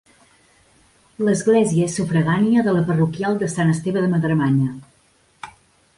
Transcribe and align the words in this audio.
L'església 1.27 1.89
és 1.91 1.99
sufragània 2.01 2.65
de 2.69 2.75
la 2.79 2.83
parroquial 2.89 3.37
de 3.45 3.53
Sant 3.55 3.75
Esteve 3.77 4.07
de 4.07 4.11
Madremanya. 4.15 5.53